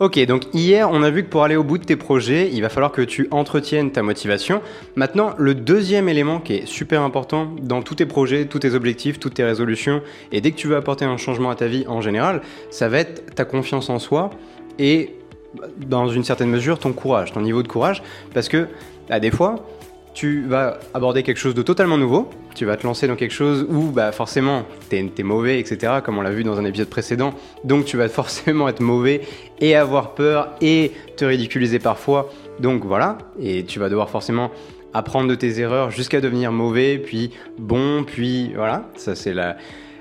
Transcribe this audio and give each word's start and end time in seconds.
Ok, 0.00 0.18
donc 0.24 0.44
hier, 0.54 0.90
on 0.90 1.02
a 1.02 1.10
vu 1.10 1.24
que 1.24 1.28
pour 1.28 1.44
aller 1.44 1.56
au 1.56 1.62
bout 1.62 1.76
de 1.76 1.84
tes 1.84 1.96
projets, 1.96 2.48
il 2.50 2.62
va 2.62 2.70
falloir 2.70 2.90
que 2.90 3.02
tu 3.02 3.28
entretiennes 3.30 3.92
ta 3.92 4.02
motivation. 4.02 4.62
Maintenant, 4.96 5.34
le 5.36 5.54
deuxième 5.54 6.08
élément 6.08 6.40
qui 6.40 6.54
est 6.54 6.66
super 6.66 7.02
important 7.02 7.54
dans 7.60 7.82
tous 7.82 7.96
tes 7.96 8.06
projets, 8.06 8.46
tous 8.46 8.60
tes 8.60 8.72
objectifs, 8.72 9.20
toutes 9.20 9.34
tes 9.34 9.44
résolutions, 9.44 10.00
et 10.32 10.40
dès 10.40 10.52
que 10.52 10.56
tu 10.56 10.68
veux 10.68 10.76
apporter 10.76 11.04
un 11.04 11.18
changement 11.18 11.50
à 11.50 11.54
ta 11.54 11.66
vie 11.66 11.84
en 11.86 12.00
général, 12.00 12.40
ça 12.70 12.88
va 12.88 13.00
être 13.00 13.34
ta 13.34 13.44
confiance 13.44 13.90
en 13.90 13.98
soi 13.98 14.30
et 14.78 15.10
dans 15.76 16.08
une 16.08 16.24
certaine 16.24 16.48
mesure 16.48 16.78
ton 16.78 16.94
courage, 16.94 17.32
ton 17.32 17.42
niveau 17.42 17.62
de 17.62 17.68
courage, 17.68 18.02
parce 18.32 18.48
que 18.48 18.68
à 19.10 19.20
des 19.20 19.30
fois, 19.30 19.56
tu 20.14 20.44
vas 20.46 20.78
aborder 20.92 21.22
quelque 21.22 21.38
chose 21.38 21.54
de 21.54 21.62
totalement 21.62 21.96
nouveau, 21.96 22.28
tu 22.54 22.64
vas 22.64 22.76
te 22.76 22.86
lancer 22.86 23.06
dans 23.06 23.16
quelque 23.16 23.32
chose 23.32 23.66
où 23.68 23.90
bah, 23.90 24.12
forcément 24.12 24.64
t'es 24.88 25.04
es 25.16 25.22
mauvais, 25.22 25.60
etc., 25.60 25.94
comme 26.04 26.18
on 26.18 26.22
l'a 26.22 26.30
vu 26.30 26.44
dans 26.44 26.58
un 26.58 26.64
épisode 26.64 26.88
précédent, 26.88 27.34
donc 27.64 27.84
tu 27.84 27.96
vas 27.96 28.08
forcément 28.20 28.68
être 28.68 28.80
mauvais 28.80 29.22
et 29.60 29.74
avoir 29.74 30.14
peur 30.14 30.50
et 30.60 30.92
te 31.16 31.24
ridiculiser 31.24 31.78
parfois, 31.78 32.30
donc 32.58 32.84
voilà, 32.84 33.18
et 33.40 33.64
tu 33.64 33.78
vas 33.78 33.88
devoir 33.88 34.10
forcément 34.10 34.50
apprendre 34.92 35.28
de 35.28 35.34
tes 35.34 35.60
erreurs 35.60 35.90
jusqu'à 35.90 36.20
devenir 36.20 36.52
mauvais, 36.52 36.98
puis 36.98 37.30
bon, 37.58 38.04
puis 38.04 38.52
voilà, 38.54 38.88
ça 38.96 39.14
c'est 39.14 39.34
la, 39.34 39.56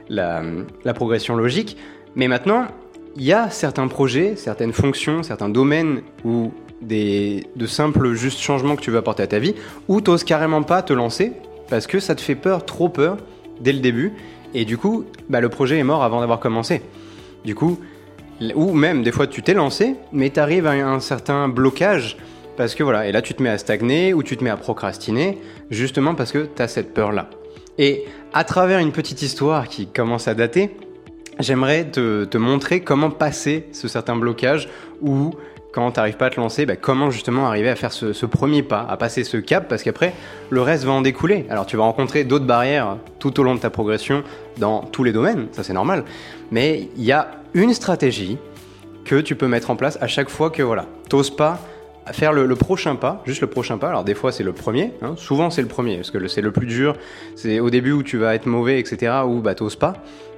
la, 0.09 0.41
la 0.83 0.93
progression 0.93 1.35
logique. 1.35 1.77
Mais 2.15 2.27
maintenant, 2.27 2.65
il 3.15 3.23
y 3.23 3.33
a 3.33 3.49
certains 3.49 3.87
projets, 3.87 4.35
certaines 4.35 4.73
fonctions, 4.73 5.23
certains 5.23 5.49
domaines 5.49 6.01
où 6.23 6.51
des, 6.81 7.47
de 7.55 7.65
simples 7.65 8.13
juste 8.13 8.39
changements 8.39 8.75
que 8.75 8.81
tu 8.81 8.91
veux 8.91 8.97
apporter 8.97 9.23
à 9.23 9.27
ta 9.27 9.39
vie, 9.39 9.55
ou 9.87 10.01
t'oses 10.01 10.23
carrément 10.23 10.63
pas 10.63 10.81
te 10.81 10.93
lancer 10.93 11.33
parce 11.69 11.87
que 11.87 11.99
ça 11.99 12.15
te 12.15 12.21
fait 12.21 12.35
peur, 12.35 12.65
trop 12.65 12.89
peur, 12.89 13.17
dès 13.61 13.73
le 13.73 13.79
début, 13.79 14.13
et 14.53 14.65
du 14.65 14.77
coup, 14.77 15.05
bah, 15.29 15.41
le 15.41 15.49
projet 15.49 15.77
est 15.77 15.83
mort 15.83 16.03
avant 16.03 16.19
d'avoir 16.19 16.39
commencé. 16.39 16.81
Du 17.45 17.55
coup, 17.55 17.79
ou 18.55 18.73
même 18.73 19.03
des 19.03 19.11
fois 19.11 19.27
tu 19.27 19.43
t'es 19.43 19.53
lancé, 19.53 19.95
mais 20.11 20.29
tu 20.29 20.39
arrives 20.39 20.65
à 20.65 20.71
un 20.71 20.99
certain 20.99 21.47
blocage 21.47 22.17
parce 22.57 22.75
que 22.75 22.83
voilà, 22.83 23.07
et 23.07 23.11
là 23.11 23.21
tu 23.21 23.33
te 23.33 23.41
mets 23.41 23.49
à 23.49 23.57
stagner 23.57 24.13
ou 24.13 24.23
tu 24.23 24.35
te 24.35 24.43
mets 24.43 24.49
à 24.49 24.57
procrastiner, 24.57 25.37
justement 25.71 26.15
parce 26.15 26.31
que 26.31 26.47
tu 26.53 26.61
as 26.61 26.67
cette 26.67 26.93
peur-là. 26.93 27.29
Et 27.77 28.05
à 28.33 28.43
travers 28.43 28.79
une 28.79 28.91
petite 28.91 29.21
histoire 29.21 29.69
qui 29.69 29.87
commence 29.87 30.27
à 30.27 30.33
dater, 30.33 30.75
j'aimerais 31.39 31.85
te, 31.85 32.25
te, 32.25 32.37
montrer 32.37 32.81
comment 32.81 33.09
passer 33.09 33.67
ce 33.71 33.87
certain 33.87 34.17
blocage 34.17 34.67
ou 35.01 35.31
quand 35.79 35.91
tu 35.91 35.99
n'arrives 35.99 36.17
pas 36.17 36.27
à 36.27 36.29
te 36.29 36.39
lancer, 36.39 36.65
bah, 36.65 36.75
comment 36.75 37.09
justement 37.09 37.47
arriver 37.47 37.69
à 37.69 37.75
faire 37.75 37.91
ce, 37.91 38.25
premier 38.25 38.63
pas, 38.63 38.85
à 38.89 38.97
passer 38.97 39.23
ce 39.23 39.37
cap, 39.37 39.67
parce 39.67 39.83
qu'après, 39.83 40.13
le 40.49 40.61
reste 40.61 40.83
va 40.83 40.91
en 40.91 41.01
découler. 41.01 41.45
Alors 41.49 41.65
tu 41.65 41.77
vas 41.77 41.83
rencontrer 41.83 42.23
d'autres 42.23 42.45
barrières 42.45 42.97
tout 43.19 43.39
au 43.39 43.43
long 43.43 43.55
de 43.55 43.59
ta 43.59 43.69
progression 43.69 44.23
dans 44.57 44.81
tous 44.81 45.03
les 45.03 45.11
domaines, 45.11 45.47
ça 45.51 45.63
c'est 45.63 45.73
normal, 45.73 46.03
mais 46.51 46.89
il 46.97 47.03
y 47.03 47.11
a 47.11 47.31
une 47.53 47.73
stratégie 47.73 48.37
que 49.05 49.21
tu 49.21 49.35
peux 49.35 49.47
mettre 49.47 49.71
en 49.71 49.75
place 49.75 49.97
à 50.01 50.07
chaque 50.07 50.29
fois 50.29 50.49
que 50.49 50.61
voilà, 50.61 50.85
t'oses 51.09 51.29
pas 51.29 51.59
faire 52.13 52.33
le, 52.33 52.55
prochain 52.55 52.95
pas, 52.95 53.21
juste 53.25 53.41
le 53.41 53.47
prochain 53.47 53.77
pas. 53.77 53.89
Alors 53.89 54.03
des 54.03 54.15
fois 54.15 54.31
c'est 54.31 54.43
le 54.43 54.53
premier, 54.53 54.93
hein. 55.01 55.15
souvent 55.17 55.49
c'est 55.49 55.61
le 55.61 55.67
premier, 55.67 55.97
parce 55.97 56.11
que 56.11 56.27
c'est 56.27 56.41
le 56.41 56.51
plus 56.51 56.67
dur, 56.67 56.95
c'est 57.35 57.59
au 57.59 57.69
début 57.69 57.91
où 57.91 58.03
tu 58.03 58.17
vas 58.17 58.35
être 58.35 58.45
mauvais, 58.45 58.79
etc., 58.79 59.13
ou 59.25 59.41
bah 59.41 59.55
t'oses 59.55 59.75
pas. 59.75 59.93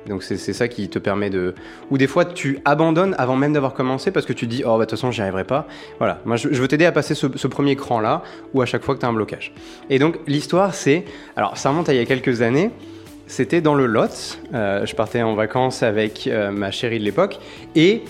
Donc 0.07 0.23
c'est 0.23 0.37
ça 0.37 0.67
qui 0.67 0.89
te 0.89 0.97
permet 0.97 1.29
de... 1.29 1.53
Ou 1.91 1.97
des 1.97 2.07
fois 2.07 2.25
tu 2.25 2.59
abandonnes 2.65 3.15
avant 3.19 3.35
même 3.35 3.53
d'avoir 3.53 3.73
commencé 3.73 4.11
parce 4.11 4.25
que 4.25 4.33
tu 4.33 4.47
dis, 4.47 4.63
oh 4.65 4.69
bah 4.69 4.77
de 4.77 4.81
toute 4.81 4.91
façon 4.91 5.11
j'y 5.11 5.21
arriverai 5.21 5.43
pas. 5.43 5.67
Voilà, 5.99 6.19
moi 6.25 6.37
je, 6.37 6.47
veux 6.47 6.67
t'aider 6.67 6.85
à 6.85 6.91
passer 6.91 7.13
ce, 7.13 7.27
premier 7.47 7.75
cran 7.75 7.99
là, 7.99 8.23
ou 8.53 8.61
à 8.61 8.65
chaque 8.65 8.83
fois 8.83 8.95
que 8.95 8.99
tu 8.99 9.05
as 9.05 9.09
un 9.09 9.13
blocage. 9.13 9.53
Et 9.89 9.99
donc 9.99 10.17
l'histoire 10.27 10.73
c'est... 10.73 11.05
Alors 11.35 11.57
ça 11.57 11.69
remonte 11.69 11.89
à 11.89 11.93
il 11.93 11.97
y 11.97 12.01
a 12.01 12.05
quelques 12.05 12.41
années. 12.41 12.71
C'était 13.27 13.61
dans 13.61 13.75
le 13.75 13.85
Lot. 13.85 14.39
Euh, 14.53 14.85
je 14.85 14.93
partais 14.93 15.21
en 15.21 15.35
vacances 15.35 15.83
avec 15.83 16.27
euh, 16.27 16.51
ma 16.51 16.71
chérie 16.71 16.99
de 16.99 17.05
l'époque 17.05 17.39
et 17.75 18.03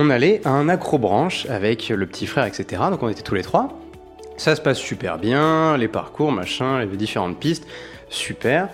on 0.00 0.10
allait 0.10 0.40
à 0.44 0.50
un 0.50 0.68
accrobranche 0.68 1.46
avec 1.46 1.88
le 1.88 2.06
petit 2.06 2.26
frère, 2.26 2.44
etc. 2.44 2.82
Donc 2.90 3.02
on 3.02 3.08
était 3.08 3.22
tous 3.22 3.34
les 3.34 3.42
trois. 3.42 3.80
Ça 4.36 4.54
se 4.54 4.60
passe 4.60 4.78
super 4.78 5.18
bien, 5.18 5.76
les 5.76 5.88
parcours, 5.88 6.30
machin, 6.30 6.78
les 6.78 6.86
différentes 6.96 7.36
pistes, 7.40 7.66
super 8.08 8.68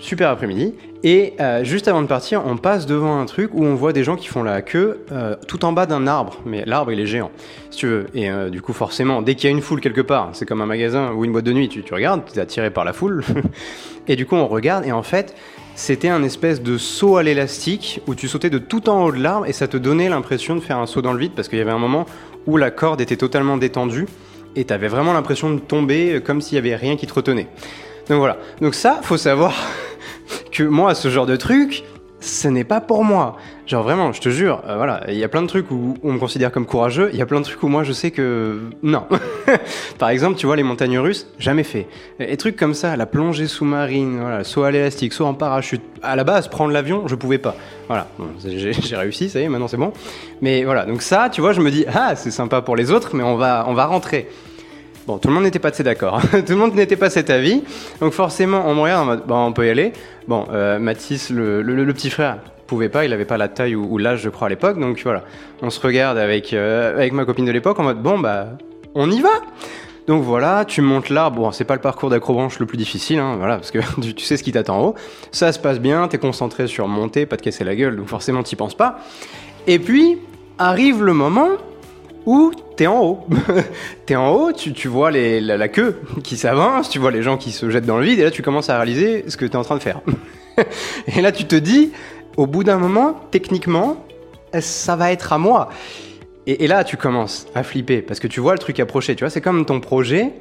super 0.00 0.30
après-midi. 0.30 0.74
Et 1.02 1.34
euh, 1.40 1.64
juste 1.64 1.86
avant 1.86 2.02
de 2.02 2.06
partir, 2.06 2.42
on 2.46 2.56
passe 2.56 2.86
devant 2.86 3.20
un 3.20 3.26
truc 3.26 3.50
où 3.54 3.64
on 3.64 3.74
voit 3.74 3.92
des 3.92 4.04
gens 4.04 4.16
qui 4.16 4.26
font 4.26 4.42
la 4.42 4.62
queue 4.62 5.04
euh, 5.12 5.36
tout 5.48 5.64
en 5.64 5.72
bas 5.72 5.86
d'un 5.86 6.06
arbre. 6.06 6.40
Mais 6.44 6.64
l'arbre, 6.66 6.92
il 6.92 7.00
est 7.00 7.06
géant, 7.06 7.30
si 7.70 7.78
tu 7.78 7.86
veux. 7.86 8.06
Et 8.14 8.30
euh, 8.30 8.50
du 8.50 8.60
coup, 8.60 8.72
forcément, 8.72 9.22
dès 9.22 9.34
qu'il 9.34 9.48
y 9.48 9.52
a 9.52 9.56
une 9.56 9.62
foule 9.62 9.80
quelque 9.80 10.00
part, 10.00 10.30
c'est 10.32 10.46
comme 10.46 10.60
un 10.60 10.66
magasin 10.66 11.12
ou 11.12 11.24
une 11.24 11.32
boîte 11.32 11.44
de 11.44 11.52
nuit, 11.52 11.68
tu, 11.68 11.82
tu 11.82 11.94
regardes, 11.94 12.22
tu 12.30 12.38
es 12.38 12.42
attiré 12.42 12.70
par 12.70 12.84
la 12.84 12.92
foule. 12.92 13.22
et 14.08 14.16
du 14.16 14.26
coup, 14.26 14.36
on 14.36 14.46
regarde, 14.46 14.86
et 14.86 14.92
en 14.92 15.02
fait, 15.02 15.34
c'était 15.74 16.08
un 16.08 16.22
espèce 16.22 16.62
de 16.62 16.78
saut 16.78 17.16
à 17.16 17.22
l'élastique 17.22 18.00
où 18.06 18.14
tu 18.14 18.28
sautais 18.28 18.50
de 18.50 18.58
tout 18.58 18.88
en 18.88 19.04
haut 19.04 19.12
de 19.12 19.20
l'arbre 19.20 19.46
et 19.46 19.52
ça 19.52 19.66
te 19.68 19.76
donnait 19.76 20.08
l'impression 20.08 20.54
de 20.54 20.60
faire 20.60 20.78
un 20.78 20.86
saut 20.86 21.02
dans 21.02 21.12
le 21.12 21.18
vide 21.18 21.32
parce 21.34 21.48
qu'il 21.48 21.58
y 21.58 21.62
avait 21.62 21.70
un 21.70 21.78
moment 21.78 22.06
où 22.46 22.56
la 22.56 22.70
corde 22.70 23.00
était 23.00 23.16
totalement 23.16 23.56
détendue 23.56 24.06
et 24.56 24.64
tu 24.64 24.72
avais 24.72 24.88
vraiment 24.88 25.12
l'impression 25.12 25.50
de 25.50 25.58
tomber 25.58 26.20
comme 26.24 26.40
s'il 26.40 26.56
y 26.56 26.58
avait 26.58 26.76
rien 26.76 26.96
qui 26.96 27.06
te 27.06 27.14
retenait. 27.14 27.48
Donc 28.08 28.18
voilà. 28.18 28.38
Donc 28.60 28.74
ça, 28.74 29.00
faut 29.02 29.16
savoir 29.16 29.54
que 30.52 30.62
moi, 30.62 30.94
ce 30.94 31.08
genre 31.08 31.26
de 31.26 31.36
truc, 31.36 31.84
ce 32.24 32.48
n'est 32.48 32.64
pas 32.64 32.80
pour 32.80 33.04
moi. 33.04 33.36
Genre 33.66 33.82
vraiment, 33.82 34.12
je 34.12 34.20
te 34.20 34.28
jure, 34.28 34.62
euh, 34.66 34.76
voilà, 34.76 35.02
il 35.08 35.16
y 35.16 35.24
a 35.24 35.28
plein 35.28 35.42
de 35.42 35.46
trucs 35.46 35.70
où 35.70 35.96
on 36.02 36.12
me 36.12 36.18
considère 36.18 36.50
comme 36.50 36.66
courageux, 36.66 37.10
il 37.12 37.18
y 37.18 37.22
a 37.22 37.26
plein 37.26 37.40
de 37.40 37.44
trucs 37.44 37.62
où 37.62 37.68
moi 37.68 37.82
je 37.82 37.92
sais 37.92 38.10
que 38.10 38.60
non. 38.82 39.04
Par 39.98 40.08
exemple, 40.08 40.36
tu 40.36 40.46
vois 40.46 40.56
les 40.56 40.62
montagnes 40.62 40.98
russes, 40.98 41.26
jamais 41.38 41.64
fait. 41.64 41.86
Et 42.18 42.36
trucs 42.36 42.56
comme 42.56 42.74
ça, 42.74 42.96
la 42.96 43.06
plongée 43.06 43.46
sous-marine, 43.46 44.18
voilà, 44.20 44.44
soit 44.44 44.68
à 44.68 44.70
l'élastique, 44.70 45.12
soit 45.12 45.26
en 45.26 45.34
parachute. 45.34 45.82
À 46.02 46.16
la 46.16 46.24
base, 46.24 46.48
prendre 46.48 46.72
l'avion, 46.72 47.06
je 47.08 47.14
pouvais 47.14 47.38
pas. 47.38 47.56
Voilà, 47.88 48.06
j'ai 48.44 48.96
réussi, 48.96 49.28
ça 49.28 49.40
y 49.40 49.44
est, 49.44 49.48
maintenant 49.48 49.68
c'est 49.68 49.76
bon. 49.76 49.92
Mais 50.42 50.64
voilà, 50.64 50.84
donc 50.84 51.02
ça, 51.02 51.28
tu 51.30 51.40
vois, 51.40 51.52
je 51.52 51.60
me 51.60 51.70
dis 51.70 51.84
ah, 51.92 52.16
c'est 52.16 52.30
sympa 52.30 52.60
pour 52.62 52.76
les 52.76 52.90
autres, 52.90 53.14
mais 53.14 53.22
on 53.22 53.36
va 53.36 53.64
on 53.68 53.74
va 53.74 53.86
rentrer. 53.86 54.28
Bon, 55.06 55.18
tout 55.18 55.28
le 55.28 55.34
monde 55.34 55.44
n'était 55.44 55.58
pas 55.58 55.68
assez 55.68 55.82
d'accord. 55.82 56.20
tout 56.30 56.52
le 56.52 56.56
monde 56.56 56.74
n'était 56.74 56.96
pas 56.96 57.10
cet 57.10 57.28
avis. 57.28 57.62
Donc 58.00 58.12
forcément, 58.12 58.64
on 58.66 58.74
me 58.74 58.80
regarde 58.80 59.02
en 59.02 59.06
mode, 59.06 59.26
bon, 59.26 59.46
on 59.46 59.52
peut 59.52 59.66
y 59.66 59.70
aller. 59.70 59.92
Bon, 60.28 60.46
euh, 60.50 60.78
le, 60.78 61.92
petit 61.92 62.10
frère, 62.10 62.38
pouvait 62.66 62.88
pas, 62.88 63.04
il 63.04 63.12
avait 63.12 63.26
pas 63.26 63.36
la 63.36 63.48
taille 63.48 63.74
ou, 63.74 63.98
l'âge, 63.98 64.22
je 64.22 64.30
crois, 64.30 64.46
à 64.46 64.50
l'époque. 64.50 64.78
Donc 64.80 65.00
voilà, 65.04 65.22
on 65.60 65.68
se 65.68 65.80
regarde 65.80 66.16
avec, 66.16 66.52
euh, 66.54 66.94
avec 66.94 67.12
ma 67.12 67.24
copine 67.26 67.44
de 67.44 67.52
l'époque 67.52 67.78
en 67.78 67.82
mode, 67.82 68.02
bon, 68.02 68.18
bah, 68.18 68.48
on 68.94 69.10
y 69.10 69.20
va 69.20 69.40
donc 70.06 70.22
voilà, 70.22 70.66
tu 70.66 70.82
montes 70.82 71.08
là, 71.08 71.30
bon, 71.30 71.50
c'est 71.50 71.64
pas 71.64 71.74
le 71.74 71.80
parcours 71.80 72.10
d'acrobranche 72.10 72.58
le 72.58 72.66
plus 72.66 72.76
difficile, 72.76 73.18
hein, 73.20 73.36
voilà, 73.38 73.56
parce 73.56 73.70
que 73.70 73.78
tu, 74.12 74.24
sais 74.24 74.36
ce 74.36 74.42
qui 74.42 74.52
t'attend 74.52 74.78
en 74.78 74.84
haut. 74.88 74.94
Ça 75.32 75.50
se 75.52 75.58
passe 75.58 75.80
bien, 75.80 76.06
t'es 76.08 76.18
concentré 76.18 76.66
sur 76.66 76.86
monter, 76.88 77.24
pas 77.24 77.38
te 77.38 77.42
casser 77.42 77.64
la 77.64 77.74
gueule, 77.74 77.96
donc 77.96 78.08
forcément 78.08 78.42
t'y 78.42 78.54
penses 78.54 78.74
pas. 78.74 78.98
Et 79.66 79.78
puis, 79.78 80.18
arrive 80.58 81.02
le 81.02 81.14
moment 81.14 81.48
où 82.26 82.52
t'es 82.76 82.86
en 82.86 83.00
haut. 83.02 83.26
t'es 84.06 84.16
en 84.16 84.30
haut, 84.30 84.52
tu, 84.52 84.72
tu 84.72 84.88
vois 84.88 85.10
les, 85.10 85.40
la, 85.40 85.68
queue 85.68 86.00
qui 86.22 86.36
s'avance, 86.36 86.88
tu 86.88 86.98
vois 86.98 87.10
les 87.10 87.22
gens 87.22 87.36
qui 87.36 87.52
se 87.52 87.68
jettent 87.70 87.86
dans 87.86 87.98
le 87.98 88.04
vide, 88.04 88.18
et 88.18 88.24
là 88.24 88.30
tu 88.30 88.42
commences 88.42 88.70
à 88.70 88.76
réaliser 88.76 89.24
ce 89.28 89.36
que 89.36 89.44
t'es 89.44 89.56
en 89.56 89.62
train 89.62 89.76
de 89.76 89.82
faire. 89.82 90.00
et 91.06 91.20
là 91.20 91.32
tu 91.32 91.44
te 91.44 91.56
dis, 91.56 91.92
au 92.36 92.46
bout 92.46 92.64
d'un 92.64 92.78
moment, 92.78 93.20
techniquement, 93.30 94.04
ça 94.60 94.96
va 94.96 95.12
être 95.12 95.32
à 95.32 95.38
moi? 95.38 95.70
Et, 96.46 96.66
là 96.66 96.84
tu 96.84 96.96
commences 96.96 97.46
à 97.54 97.62
flipper, 97.62 98.02
parce 98.02 98.20
que 98.20 98.26
tu 98.26 98.40
vois 98.40 98.52
le 98.52 98.58
truc 98.58 98.78
approcher, 98.80 99.14
tu 99.14 99.24
vois, 99.24 99.30
c'est 99.30 99.40
comme 99.40 99.64
ton 99.64 99.80
projet, 99.80 100.32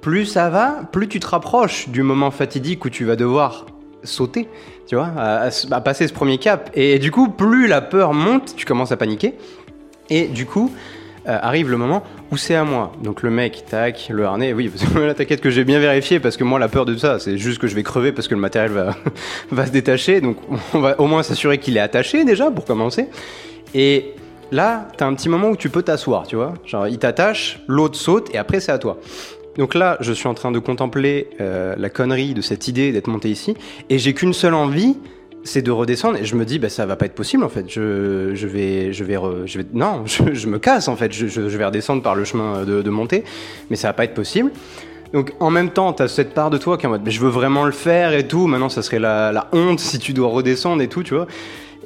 plus 0.00 0.26
ça 0.26 0.48
va, 0.48 0.82
plus 0.92 1.08
tu 1.08 1.20
te 1.20 1.26
rapproches 1.26 1.88
du 1.88 2.02
moment 2.02 2.30
fatidique 2.30 2.84
où 2.84 2.90
tu 2.90 3.04
vas 3.04 3.16
devoir 3.16 3.66
sauter, 4.02 4.48
tu 4.86 4.96
vois, 4.96 5.10
à 5.16 5.80
passer 5.82 6.08
ce 6.08 6.12
premier 6.12 6.38
cap. 6.38 6.70
Et 6.74 6.98
du 6.98 7.10
coup, 7.10 7.28
plus 7.28 7.66
la 7.66 7.82
peur 7.82 8.14
monte, 8.14 8.54
tu 8.56 8.64
commences 8.64 8.92
à 8.92 8.96
paniquer. 8.96 9.34
Et 10.08 10.26
du 10.26 10.46
coup, 10.46 10.72
euh, 11.28 11.38
arrive 11.40 11.70
le 11.70 11.76
moment 11.76 12.02
où 12.32 12.36
c'est 12.36 12.54
à 12.54 12.64
moi. 12.64 12.92
Donc 13.02 13.22
le 13.22 13.30
mec, 13.30 13.64
tac, 13.68 14.08
le 14.10 14.24
harnais, 14.24 14.52
oui, 14.52 14.70
la 14.94 15.14
t'inquiète 15.14 15.40
que 15.40 15.50
j'ai 15.50 15.64
bien 15.64 15.78
vérifié 15.78 16.20
parce 16.20 16.36
que 16.36 16.44
moi 16.44 16.58
la 16.58 16.68
peur 16.68 16.84
de 16.84 16.96
ça, 16.96 17.18
c'est 17.18 17.36
juste 17.36 17.58
que 17.58 17.66
je 17.66 17.74
vais 17.74 17.82
crever 17.82 18.12
parce 18.12 18.28
que 18.28 18.34
le 18.34 18.40
matériel 18.40 18.72
va, 18.72 18.96
va 19.50 19.66
se 19.66 19.72
détacher. 19.72 20.20
Donc 20.20 20.36
on 20.74 20.80
va 20.80 20.98
au 21.00 21.06
moins 21.06 21.22
s'assurer 21.22 21.58
qu'il 21.58 21.76
est 21.76 21.80
attaché 21.80 22.24
déjà 22.24 22.50
pour 22.50 22.64
commencer. 22.64 23.08
Et 23.74 24.14
là, 24.50 24.88
t'as 24.96 25.06
un 25.06 25.14
petit 25.14 25.28
moment 25.28 25.50
où 25.50 25.56
tu 25.56 25.70
peux 25.70 25.82
t'asseoir, 25.82 26.26
tu 26.26 26.36
vois. 26.36 26.54
Genre 26.64 26.88
il 26.88 26.98
t'attache, 26.98 27.60
l'autre 27.68 27.96
saute 27.96 28.34
et 28.34 28.38
après 28.38 28.60
c'est 28.60 28.72
à 28.72 28.78
toi. 28.78 28.98
Donc 29.56 29.74
là, 29.74 29.96
je 30.00 30.12
suis 30.12 30.28
en 30.28 30.34
train 30.34 30.52
de 30.52 30.58
contempler 30.58 31.28
euh, 31.40 31.74
la 31.76 31.90
connerie 31.90 32.34
de 32.34 32.40
cette 32.40 32.68
idée 32.68 32.92
d'être 32.92 33.08
monté 33.08 33.28
ici 33.28 33.54
et 33.88 33.98
j'ai 33.98 34.14
qu'une 34.14 34.32
seule 34.32 34.54
envie, 34.54 34.96
c'est 35.42 35.62
de 35.62 35.70
redescendre 35.70 36.18
et 36.18 36.24
je 36.24 36.36
me 36.36 36.44
dis 36.44 36.58
bah 36.58 36.68
ça 36.68 36.86
va 36.86 36.96
pas 36.96 37.06
être 37.06 37.14
possible 37.14 37.44
en 37.44 37.48
fait 37.48 37.64
je, 37.68 38.34
je 38.34 38.46
vais 38.46 38.92
je 38.92 39.04
vais 39.04 39.16
je 39.46 39.58
vais 39.58 39.66
non 39.72 40.04
je, 40.06 40.46
me 40.46 40.58
casse 40.58 40.88
en 40.88 40.96
fait 40.96 41.12
je, 41.12 41.26
je, 41.26 41.40
vais 41.40 41.64
redescendre 41.64 42.02
par 42.02 42.14
le 42.14 42.24
chemin 42.24 42.64
de, 42.64 42.82
de 42.82 42.90
montée 42.90 43.24
mais 43.70 43.76
ça 43.76 43.88
va 43.88 43.94
pas 43.94 44.04
être 44.04 44.14
possible 44.14 44.50
donc 45.12 45.32
en 45.40 45.50
même 45.50 45.70
temps 45.70 45.92
tu 45.92 46.02
as 46.02 46.08
cette 46.08 46.34
part 46.34 46.50
de 46.50 46.58
toi 46.58 46.76
qui 46.76 46.84
est 46.84 46.88
en 46.88 46.90
mode 46.90 47.08
je 47.08 47.20
veux 47.20 47.30
vraiment 47.30 47.64
le 47.64 47.72
faire 47.72 48.12
et 48.12 48.26
tout 48.26 48.46
maintenant 48.46 48.68
ça 48.68 48.82
serait 48.82 48.98
la, 48.98 49.32
la 49.32 49.48
honte 49.52 49.80
si 49.80 49.98
tu 49.98 50.12
dois 50.12 50.28
redescendre 50.28 50.82
et 50.82 50.88
tout 50.88 51.02
tu 51.02 51.14
vois 51.14 51.26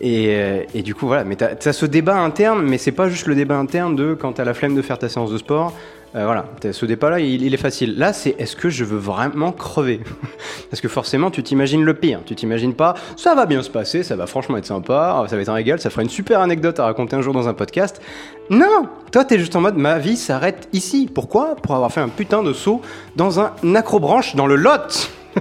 Et, 0.00 0.66
et, 0.74 0.82
du 0.82 0.92
coup, 0.94 1.06
voilà. 1.06 1.22
Mais 1.22 1.36
t'as 1.36 1.54
as 1.64 1.72
ce 1.72 1.86
débat 1.86 2.18
interne, 2.18 2.62
mais 2.62 2.78
c'est 2.78 2.92
pas 2.92 3.08
juste 3.08 3.26
le 3.28 3.36
débat 3.36 3.56
interne 3.56 3.94
de 3.94 4.14
quand 4.14 4.32
t'as 4.32 4.44
la 4.44 4.52
flemme 4.52 4.74
de 4.74 4.82
faire 4.82 4.98
ta 4.98 5.08
séance 5.08 5.30
de 5.30 5.38
sport. 5.38 5.72
Euh, 6.16 6.26
voilà, 6.26 6.46
ce 6.70 6.87
débat-là, 6.87 7.19
il, 7.19 7.43
il, 7.43 7.55
est 7.55 7.58
facile. 7.58 7.99
Là, 7.99 8.12
c'est 8.12 8.37
est-ce 8.38 8.55
que 8.55 8.69
je 8.69 8.84
veux 8.84 8.99
vraiment 8.99 9.50
crever 9.50 10.00
Parce 10.70 10.81
que 10.81 10.87
forcément, 10.87 11.31
tu 11.31 11.43
t'imagines 11.43 11.82
le 11.82 11.94
pire. 11.94 12.20
Tu 12.25 12.37
t'imagines 12.37 12.75
pas, 12.75 12.94
ça 13.16 13.34
va 13.34 13.46
bien 13.46 13.62
se 13.62 13.70
passer, 13.70 14.05
ça 14.05 14.14
va 14.14 14.26
franchement 14.26 14.56
être 14.56 14.66
sympa, 14.66 15.25
ça 15.28 15.34
va 15.34 15.43
être 15.43 15.49
un 15.49 15.55
régal, 15.55 15.81
ça 15.81 15.90
fera 15.90 16.02
une 16.02 16.08
super 16.08 16.40
anecdote 16.40 16.78
à 16.78 16.84
raconter 16.84 17.16
un 17.16 17.20
jour 17.20 17.34
dans 17.34 17.49
un 17.49 17.55
podcast. 17.55 18.00
Non 18.49 18.88
Toi, 19.11 19.25
t'es 19.25 19.40
juste 19.40 19.56
en 19.56 19.61
mode, 19.61 19.76
ma 19.76 19.99
vie 19.99 20.16
s'arrête 20.16 20.69
ici. 20.72 21.11
Pourquoi? 21.12 21.56
Pour 21.56 21.75
avoir 21.75 21.90
fait 21.90 22.00
un 22.00 22.08
putain 22.08 22.44
de 22.44 22.52
saut 22.52 22.81
dans 23.16 23.40
un 23.40 23.52
acrobranche 23.75 24.37
dans 24.37 24.46
le 24.46 24.56
lot 24.56 25.11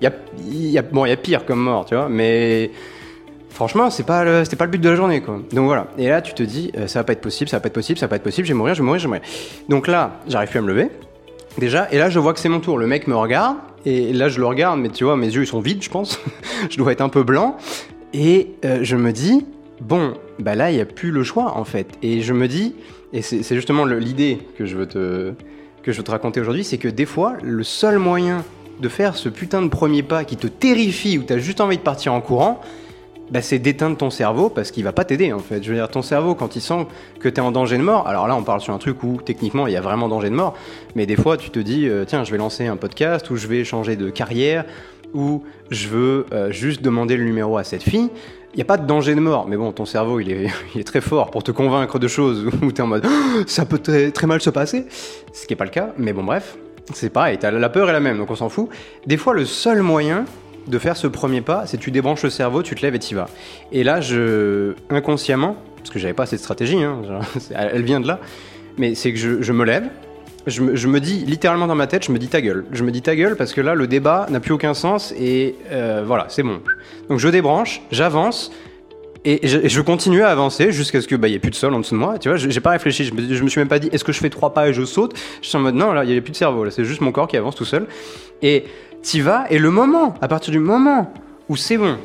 Il 0.00 0.82
bon, 0.92 1.04
y 1.04 1.12
a 1.12 1.16
pire 1.16 1.44
comme 1.44 1.60
mort, 1.60 1.84
tu 1.84 1.94
vois, 1.94 2.08
mais 2.08 2.70
franchement, 3.58 3.90
c'est 3.90 4.04
pas 4.04 4.44
c'était 4.44 4.54
pas 4.54 4.66
le 4.66 4.70
but 4.70 4.80
de 4.80 4.88
la 4.88 4.94
journée, 4.94 5.20
quoi. 5.20 5.40
Donc 5.52 5.66
voilà. 5.66 5.88
Et 5.98 6.06
là, 6.06 6.22
tu 6.22 6.32
te 6.32 6.44
dis, 6.44 6.70
euh, 6.76 6.86
ça 6.86 7.00
va 7.00 7.04
pas 7.04 7.12
être 7.12 7.20
possible, 7.20 7.50
ça 7.50 7.56
va 7.56 7.60
pas 7.60 7.66
être 7.66 7.72
possible, 7.72 7.98
ça 7.98 8.06
va 8.06 8.10
pas 8.10 8.14
être 8.14 8.22
possible, 8.22 8.46
je 8.46 8.52
vais 8.52 8.56
mourir, 8.56 8.76
je 8.76 8.82
vais 8.82 8.86
mourir, 8.86 9.00
je 9.00 9.06
vais 9.06 9.08
mourir. 9.08 9.22
Donc 9.68 9.88
là, 9.88 10.20
j'arrive 10.28 10.48
plus 10.48 10.60
à 10.60 10.62
me 10.62 10.68
lever. 10.68 10.90
Déjà, 11.58 11.88
et 11.90 11.98
là, 11.98 12.08
je 12.08 12.20
vois 12.20 12.34
que 12.34 12.38
c'est 12.38 12.48
mon 12.48 12.60
tour. 12.60 12.78
Le 12.78 12.86
mec 12.86 13.08
me 13.08 13.16
regarde, 13.16 13.56
et 13.84 14.12
là, 14.12 14.28
je 14.28 14.38
le 14.38 14.46
regarde, 14.46 14.78
mais 14.78 14.90
tu 14.90 15.02
vois, 15.02 15.16
mes 15.16 15.26
yeux, 15.26 15.42
ils 15.42 15.48
sont 15.48 15.58
vides, 15.58 15.82
je 15.82 15.90
pense. 15.90 16.20
je 16.70 16.76
dois 16.76 16.92
être 16.92 17.00
un 17.00 17.08
peu 17.08 17.24
blanc. 17.24 17.56
Et 18.14 18.52
euh, 18.64 18.78
je 18.82 18.94
me 18.94 19.10
dis, 19.10 19.44
bon, 19.80 20.14
bah 20.38 20.54
là, 20.54 20.70
il 20.70 20.76
n'y 20.76 20.80
a 20.80 20.86
plus 20.86 21.10
le 21.10 21.24
choix, 21.24 21.58
en 21.58 21.64
fait. 21.64 21.88
Et 22.00 22.20
je 22.20 22.32
me 22.32 22.46
dis, 22.46 22.76
et 23.12 23.22
c'est, 23.22 23.56
justement 23.56 23.84
l'idée 23.84 24.38
que 24.56 24.66
je 24.66 24.76
veux 24.76 24.86
te, 24.86 25.32
que 25.82 25.90
je 25.90 25.98
veux 25.98 26.04
te 26.04 26.12
raconter 26.12 26.40
aujourd'hui, 26.40 26.62
c'est 26.62 26.78
que 26.78 26.86
des 26.86 27.06
fois, 27.06 27.34
le 27.42 27.64
seul 27.64 27.98
moyen 27.98 28.44
de 28.78 28.88
faire 28.88 29.16
ce 29.16 29.28
putain 29.28 29.62
de 29.62 29.68
premier 29.68 30.04
pas 30.04 30.22
qui 30.22 30.36
te 30.36 30.46
terrifie, 30.46 31.18
où 31.18 31.24
tu 31.24 31.32
as 31.32 31.38
juste 31.38 31.60
envie 31.60 31.78
de 31.78 31.82
partir 31.82 32.12
en 32.12 32.20
courant, 32.20 32.60
bah, 33.30 33.42
c'est 33.42 33.58
d'éteindre 33.58 33.96
ton 33.96 34.10
cerveau 34.10 34.48
parce 34.48 34.70
qu'il 34.70 34.84
va 34.84 34.92
pas 34.92 35.04
t'aider 35.04 35.32
en 35.32 35.38
fait. 35.38 35.62
Je 35.62 35.70
veux 35.70 35.76
dire, 35.76 35.88
ton 35.88 36.02
cerveau, 36.02 36.34
quand 36.34 36.56
il 36.56 36.60
sent 36.60 36.86
que 37.20 37.28
tu 37.28 37.36
es 37.36 37.40
en 37.40 37.52
danger 37.52 37.78
de 37.78 37.82
mort, 37.82 38.06
alors 38.06 38.28
là 38.28 38.36
on 38.36 38.42
parle 38.42 38.60
sur 38.60 38.72
un 38.72 38.78
truc 38.78 39.02
où 39.02 39.20
techniquement 39.24 39.66
il 39.66 39.72
y 39.72 39.76
a 39.76 39.80
vraiment 39.80 40.08
danger 40.08 40.30
de 40.30 40.34
mort, 40.34 40.54
mais 40.94 41.06
des 41.06 41.16
fois 41.16 41.36
tu 41.36 41.50
te 41.50 41.58
dis, 41.58 41.88
euh, 41.88 42.04
tiens, 42.04 42.24
je 42.24 42.30
vais 42.30 42.38
lancer 42.38 42.66
un 42.66 42.76
podcast 42.76 43.30
ou 43.30 43.36
je 43.36 43.46
vais 43.46 43.64
changer 43.64 43.96
de 43.96 44.10
carrière 44.10 44.64
ou 45.14 45.42
je 45.70 45.88
veux 45.88 46.26
euh, 46.32 46.50
juste 46.50 46.82
demander 46.82 47.16
le 47.16 47.24
numéro 47.24 47.56
à 47.58 47.64
cette 47.64 47.82
fille. 47.82 48.10
Il 48.54 48.56
n'y 48.56 48.62
a 48.62 48.66
pas 48.66 48.78
de 48.78 48.86
danger 48.86 49.14
de 49.14 49.20
mort, 49.20 49.46
mais 49.46 49.56
bon, 49.56 49.72
ton 49.72 49.84
cerveau 49.84 50.20
il 50.20 50.30
est, 50.30 50.84
très 50.84 51.00
fort 51.00 51.30
pour 51.30 51.42
te 51.42 51.50
convaincre 51.50 51.98
de 51.98 52.08
choses 52.08 52.46
où 52.62 52.72
tu 52.72 52.78
es 52.78 52.80
en 52.80 52.86
mode 52.86 53.06
ça 53.46 53.66
peut 53.66 53.78
très 53.78 54.26
mal 54.26 54.40
se 54.40 54.50
passer, 54.50 54.86
ce 55.32 55.46
qui 55.46 55.52
n'est 55.52 55.56
pas 55.56 55.64
le 55.64 55.70
cas, 55.70 55.90
mais 55.98 56.12
bon, 56.12 56.24
bref, 56.24 56.56
c'est 56.94 57.10
pareil, 57.10 57.38
la 57.42 57.68
peur 57.68 57.90
est 57.90 57.92
la 57.92 58.00
même, 58.00 58.16
donc 58.16 58.30
on 58.30 58.36
s'en 58.36 58.48
fout. 58.48 58.68
Des 59.06 59.16
fois, 59.16 59.34
le 59.34 59.44
seul 59.44 59.82
moyen 59.82 60.24
de 60.66 60.78
faire 60.78 60.96
ce 60.96 61.06
premier 61.06 61.40
pas, 61.40 61.66
c'est 61.66 61.78
tu 61.78 61.90
débranches 61.90 62.22
le 62.22 62.30
cerveau, 62.30 62.62
tu 62.62 62.74
te 62.74 62.82
lèves 62.82 62.94
et 62.94 62.98
tu 62.98 63.14
vas. 63.14 63.28
Et 63.72 63.84
là, 63.84 64.00
je 64.00 64.74
inconsciemment, 64.90 65.56
parce 65.76 65.90
que 65.90 65.98
j'avais 65.98 66.14
pas 66.14 66.26
cette 66.26 66.40
stratégie, 66.40 66.82
hein, 66.82 67.00
elle 67.54 67.82
vient 67.82 68.00
de 68.00 68.06
là, 68.06 68.20
mais 68.76 68.94
c'est 68.94 69.12
que 69.12 69.18
je, 69.18 69.52
me 69.52 69.64
lève, 69.64 69.88
je 70.46 70.62
me, 70.62 71.00
dis 71.00 71.24
littéralement 71.26 71.66
dans 71.66 71.74
ma 71.74 71.86
tête, 71.86 72.04
je 72.04 72.12
me 72.12 72.18
dis 72.18 72.28
ta 72.28 72.40
gueule. 72.40 72.64
Je 72.72 72.84
me 72.84 72.90
dis 72.90 73.02
ta 73.02 73.16
gueule 73.16 73.36
parce 73.36 73.52
que 73.52 73.60
là, 73.60 73.74
le 73.74 73.86
débat 73.86 74.26
n'a 74.30 74.40
plus 74.40 74.52
aucun 74.52 74.74
sens 74.74 75.12
et 75.18 75.56
euh, 75.72 76.02
voilà, 76.06 76.26
c'est 76.28 76.42
bon. 76.42 76.60
Donc 77.08 77.18
je 77.18 77.28
débranche, 77.28 77.82
j'avance. 77.90 78.50
Et 79.24 79.46
je, 79.46 79.80
continue 79.80 80.22
à 80.22 80.28
avancer 80.28 80.70
jusqu'à 80.72 81.02
ce 81.02 81.08
qu'il 81.08 81.18
bah, 81.18 81.28
n'y 81.28 81.34
ait 81.34 81.38
plus 81.40 81.50
de 81.50 81.56
sol 81.56 81.74
en 81.74 81.80
dessous 81.80 81.94
de 81.94 82.00
moi. 82.00 82.18
Tu 82.18 82.28
vois, 82.28 82.38
j'ai 82.38 82.60
pas 82.60 82.70
réfléchi. 82.70 83.04
Je 83.04 83.12
me, 83.12 83.20
me 83.20 83.48
suis 83.48 83.58
même 83.58 83.68
pas 83.68 83.80
dit 83.80 83.90
est-ce 83.92 84.04
que 84.04 84.12
je 84.12 84.20
fais 84.20 84.30
trois 84.30 84.54
pas 84.54 84.68
et 84.68 84.72
je 84.72 84.84
saute? 84.84 85.18
Je 85.42 85.48
suis 85.48 85.58
en 85.58 85.60
mode 85.60 85.74
non, 85.74 85.92
là, 85.92 86.04
il 86.04 86.10
n'y 86.10 86.16
a 86.16 86.20
plus 86.22 86.30
de 86.30 86.36
cerveau. 86.36 86.64
Là, 86.64 86.70
c'est 86.70 86.84
juste 86.84 87.00
mon 87.00 87.12
corps 87.12 87.26
qui 87.26 87.36
avance 87.36 87.56
tout 87.56 87.64
seul. 87.64 87.88
Et 88.40 88.64
t'y 89.02 89.20
vas, 89.20 89.46
et 89.50 89.58
le 89.58 89.70
moment, 89.70 90.14
à 90.20 90.28
partir 90.28 90.52
du 90.52 90.58
moment 90.58 91.12
où 91.48 91.56
c'est 91.56 91.78
bon, 91.78 91.96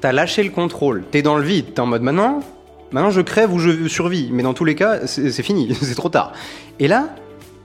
t'as 0.00 0.12
lâché 0.12 0.42
le 0.42 0.50
contrôle, 0.50 1.04
t'es 1.10 1.22
dans 1.22 1.36
le 1.36 1.42
vide, 1.42 1.74
t'es 1.74 1.80
en 1.80 1.86
mode 1.86 2.02
maintenant, 2.02 2.40
maintenant 2.92 3.10
je 3.10 3.20
crève 3.20 3.52
ou 3.52 3.58
je 3.58 3.88
survis, 3.88 4.28
mais 4.32 4.42
dans 4.42 4.54
tous 4.54 4.64
les 4.64 4.74
cas, 4.74 5.06
c'est 5.06 5.42
fini, 5.42 5.74
c'est 5.80 5.94
trop 5.94 6.08
tard. 6.08 6.32
Et 6.78 6.88
là, 6.88 7.08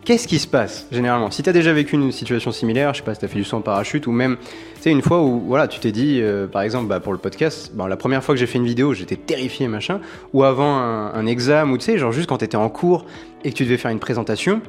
qu'est-ce 0.06 0.27
qui 0.27 0.39
se 0.39 0.47
passe 0.47 0.88
généralement? 0.91 1.31
Si 1.31 1.44
t'as 1.44 1.51
déjà 1.51 1.73
vécu 1.73 1.95
une 1.95 2.11
situation 2.11 2.51
similaire, 2.51 2.94
je 2.94 3.00
sais 3.00 3.03
pas 3.03 3.13
si 3.13 3.21
t'as 3.21 3.27
fait 3.27 3.38
du 3.38 3.44
saut 3.44 3.57
en 3.57 3.61
parachute, 3.61 4.07
ou 4.07 4.11
même, 4.11 4.38
tu 4.75 4.81
sais, 4.81 4.91
une 4.91 5.01
fois 5.01 5.21
où 5.21 5.39
voilà, 5.39 5.67
tu 5.67 5.79
t'es 5.79 5.91
dit, 5.91 6.19
euh, 6.21 6.47
par 6.47 6.61
exemple, 6.61 6.88
bah, 6.88 7.00
pour 7.00 7.13
le 7.13 7.19
podcast, 7.19 7.71
la 7.77 7.97
première 7.97 8.23
fois 8.23 8.35
que 8.35 8.39
j'ai 8.39 8.47
fait 8.47 8.57
une 8.57 8.65
vidéo, 8.65 8.94
j'étais 8.94 9.15
terrifié, 9.17 9.67
machin, 9.67 10.00
ou 10.33 10.44
avant 10.44 10.77
un, 10.77 11.13
un 11.13 11.25
examen, 11.25 11.71
ou 11.71 11.77
tu 11.77 11.85
sais, 11.85 11.97
genre 11.97 12.11
juste 12.11 12.29
quand 12.29 12.38
t'étais 12.38 12.57
en 12.57 12.69
cours 12.69 13.06
et 13.44 13.51
que 13.51 13.56
tu 13.56 13.63
devais 13.63 13.77
faire 13.77 13.91
une 13.91 14.00
présentation, 14.00 14.61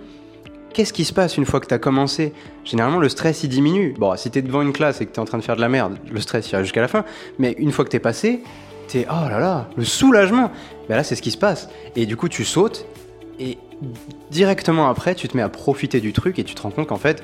qu'est-ce 0.73 0.93
qui 0.93 1.05
se 1.05 1.13
passe 1.13 1.37
une 1.37 1.47
fois 1.47 1.61
que 1.61 1.67
tu 1.67 1.75
as 1.75 1.79
commencé? 1.79 2.33
Généralement, 2.65 2.99
le 2.99 3.09
stress, 3.09 3.43
il 3.45 3.49
diminue. 3.49 3.95
Bon, 3.99 4.17
si 4.17 4.31
tu 4.31 4.39
es 4.39 4.43
devant 4.43 4.63
une 4.63 4.73
classe 4.73 5.01
et 5.01 5.07
que 5.07 5.13
tu 5.13 5.17
es 5.17 5.21
en 5.21 5.25
train 5.25 5.39
de 5.39 5.43
faire 5.43 5.57
de 5.57 5.61
la 5.61 5.69
merde, 5.69 5.99
le 6.11 6.21
stress 6.21 6.51
ira 6.51 6.63
jusqu'à 6.63 6.81
la 6.81 6.89
fin. 6.89 7.05
Mais 7.39 7.55
une 7.59 7.73
fois 7.73 7.85
que 7.85 7.91
tu 7.91 7.97
es 7.97 8.01
passé, 8.01 8.43
tu 8.89 8.99
es, 8.99 9.07
oh 9.11 9.29
là 9.29 9.39
là, 9.39 9.69
le 9.77 9.85
soulagement. 9.85 10.51
Ben 10.89 10.97
là, 10.97 11.05
c'est 11.05 11.15
ce 11.15 11.23
qui 11.23 11.31
se 11.31 11.39
passe. 11.39 11.69
Et 11.97 12.07
du 12.07 12.17
coup, 12.17 12.29
tu 12.29 12.45
sautes 12.45 12.87
et 13.39 13.59
directement 14.31 14.89
après, 14.89 15.15
tu 15.15 15.27
te 15.29 15.37
mets 15.37 15.43
à 15.43 15.49
profiter 15.49 16.01
du 16.01 16.13
truc 16.13 16.39
et 16.39 16.45
tu 16.45 16.55
te 16.55 16.63
rends 16.63 16.71
compte 16.71 16.89
qu'en 16.89 16.97
fait, 16.97 17.23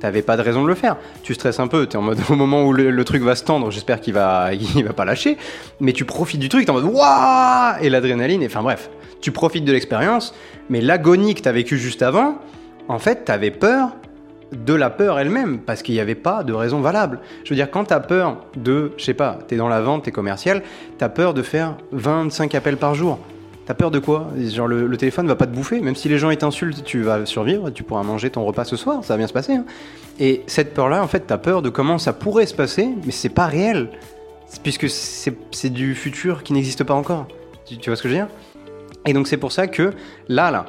t'avais 0.00 0.22
pas 0.22 0.36
de 0.36 0.42
raison 0.42 0.62
de 0.62 0.68
le 0.68 0.74
faire. 0.74 0.96
Tu 1.22 1.34
stresses 1.34 1.60
un 1.60 1.68
peu, 1.68 1.86
tu 1.86 1.92
es 1.92 1.96
en 1.96 2.02
mode 2.02 2.18
au 2.30 2.34
moment 2.34 2.64
où 2.64 2.72
le, 2.72 3.04
truc 3.04 3.22
va 3.22 3.36
se 3.36 3.44
tendre, 3.44 3.70
j'espère 3.70 4.00
qu'il 4.00 4.14
va, 4.14 4.50
il 4.76 4.84
va 4.84 4.92
pas 4.92 5.04
lâcher, 5.04 5.36
mais 5.78 5.92
tu 5.92 6.04
profites 6.04 6.40
du 6.40 6.48
truc, 6.48 6.64
t'es 6.64 6.70
en 6.70 6.74
mode 6.74 6.84
waouh 6.84 7.74
Et 7.82 7.90
l'adrénaline, 7.90 8.44
enfin 8.44 8.62
bref, 8.62 8.90
tu 9.20 9.30
profites 9.32 9.64
de 9.64 9.72
l'expérience, 9.72 10.34
mais 10.70 10.80
l'agonie 10.80 11.34
que 11.34 11.42
t'as 11.42 11.52
vécu 11.52 11.78
juste 11.78 12.02
avant, 12.02 12.38
en 12.90 12.98
fait, 12.98 13.24
tu 13.24 13.32
avais 13.32 13.52
peur 13.52 13.90
de 14.52 14.74
la 14.74 14.90
peur 14.90 15.20
elle-même, 15.20 15.60
parce 15.60 15.80
qu'il 15.80 15.94
n'y 15.94 16.00
avait 16.00 16.16
pas 16.16 16.42
de 16.42 16.52
raison 16.52 16.80
valable. 16.80 17.20
Je 17.44 17.50
veux 17.50 17.56
dire, 17.56 17.70
quand 17.70 17.84
tu 17.84 17.94
as 17.94 18.00
peur 18.00 18.38
de, 18.56 18.90
je 18.96 19.04
sais 19.04 19.14
pas, 19.14 19.38
tu 19.46 19.54
es 19.54 19.58
dans 19.58 19.68
la 19.68 19.80
vente, 19.80 20.02
tu 20.02 20.08
es 20.08 20.12
commercial, 20.12 20.64
tu 20.98 21.04
as 21.04 21.08
peur 21.08 21.32
de 21.32 21.42
faire 21.42 21.76
25 21.92 22.52
appels 22.56 22.76
par 22.76 22.96
jour. 22.96 23.20
T'as 23.64 23.74
peur 23.74 23.92
de 23.92 24.00
quoi? 24.00 24.26
Genre 24.36 24.66
le, 24.66 24.88
le, 24.88 24.96
téléphone 24.96 25.28
va 25.28 25.36
pas 25.36 25.46
te 25.46 25.54
bouffer, 25.54 25.80
même 25.80 25.94
si 25.94 26.08
les 26.08 26.18
gens 26.18 26.34
t'insultent, 26.34 26.82
tu 26.82 27.02
vas 27.02 27.24
survivre, 27.26 27.70
tu 27.70 27.84
pourras 27.84 28.02
manger 28.02 28.28
ton 28.30 28.44
repas 28.44 28.64
ce 28.64 28.74
soir, 28.74 29.04
ça 29.04 29.14
va 29.14 29.18
bien 29.18 29.28
se 29.28 29.32
passer. 29.32 29.52
Hein. 29.52 29.64
Et 30.18 30.42
cette 30.48 30.74
peur-là, 30.74 31.00
en 31.00 31.06
fait, 31.06 31.20
t'as 31.28 31.38
peur 31.38 31.62
de 31.62 31.68
comment 31.68 31.98
ça 31.98 32.12
pourrait 32.12 32.46
se 32.46 32.54
passer, 32.54 32.88
mais 33.04 33.12
c'est 33.12 33.28
pas 33.28 33.46
réel, 33.46 33.90
puisque 34.64 34.88
c'est 34.88 35.70
du 35.70 35.94
futur 35.94 36.42
qui 36.42 36.52
n'existe 36.54 36.82
pas 36.82 36.94
encore. 36.94 37.28
Tu, 37.66 37.78
tu 37.78 37.88
vois 37.90 37.96
ce 37.96 38.02
que 38.02 38.08
je 38.08 38.14
veux 38.14 38.20
dire? 38.20 38.28
Et 39.06 39.12
donc 39.12 39.28
c'est 39.28 39.36
pour 39.36 39.52
ça 39.52 39.68
que 39.68 39.92
là, 40.28 40.50
là, 40.50 40.66